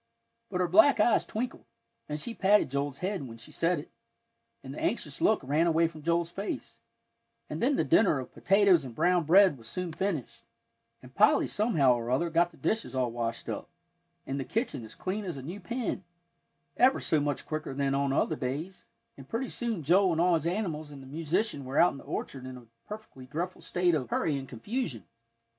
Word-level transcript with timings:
But 0.49 0.61
her 0.61 0.67
black 0.67 0.99
eyes 0.99 1.27
twinkled, 1.27 1.65
and 2.09 2.19
she 2.19 2.33
patted 2.33 2.71
Joel's 2.71 2.97
head 2.97 3.21
when 3.27 3.37
she 3.37 3.51
said 3.51 3.77
it, 3.77 3.91
and 4.63 4.73
the 4.73 4.79
anxious 4.79 5.21
look 5.21 5.41
ran 5.43 5.67
away 5.67 5.87
from 5.87 6.01
Joel's 6.01 6.31
face; 6.31 6.79
and 7.51 7.61
then 7.61 7.75
the 7.75 7.83
dinner 7.83 8.17
of 8.19 8.33
potatoes 8.33 8.83
and 8.83 8.95
brown 8.95 9.25
bread 9.25 9.59
was 9.59 9.67
soon 9.67 9.91
finished, 9.93 10.43
and 11.03 11.13
Polly 11.13 11.45
somehow 11.45 11.93
or 11.93 12.09
other 12.09 12.31
got 12.31 12.49
the 12.49 12.57
dishes 12.57 12.95
all 12.95 13.11
washed 13.11 13.47
up, 13.47 13.69
and 14.25 14.39
the 14.39 14.43
kitchen 14.43 14.83
as 14.83 14.95
clean 14.95 15.23
as 15.23 15.37
a 15.37 15.43
new 15.43 15.59
pin, 15.59 16.03
ever 16.77 16.99
so 16.99 17.19
much 17.19 17.45
quicker 17.45 17.71
than 17.75 17.93
on 17.93 18.11
other 18.11 18.35
days, 18.35 18.87
and 19.17 19.29
pretty 19.29 19.49
soon 19.49 19.83
Joel 19.83 20.13
and 20.13 20.19
all 20.19 20.33
his 20.33 20.47
animals 20.47 20.89
and 20.89 21.03
the 21.03 21.07
musician 21.07 21.63
were 21.63 21.79
out 21.79 21.91
in 21.91 21.99
the 21.99 22.03
orchard 22.05 22.47
in 22.47 22.57
a 22.57 22.65
perfectly 22.87 23.27
dreadful 23.27 23.61
state 23.61 23.93
of 23.93 24.09
hurry 24.09 24.35
and 24.35 24.49
confusion. 24.49 25.05